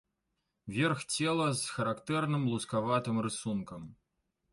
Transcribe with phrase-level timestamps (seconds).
[0.77, 3.83] Верх цела з характэрным лускаватым рысункам.